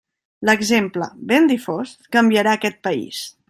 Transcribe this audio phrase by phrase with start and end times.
[0.49, 3.25] L'exemple, ben difós, canviarà aquest País.